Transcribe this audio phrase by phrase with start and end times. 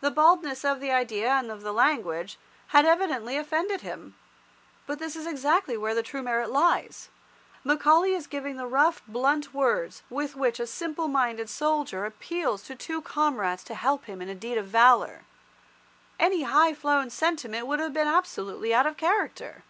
[0.00, 2.36] The baldness of the idea and of the language
[2.74, 4.16] had evidently offended him.
[4.88, 7.10] But this is exactly where the true merit lies.
[7.62, 12.74] Macaulay is giving the rough, blunt words with which a simple minded soldier appeals to
[12.74, 15.22] two comrades to help him in a deed of valour.
[16.18, 19.62] Any high flown sentiment would have been absolutely out of character.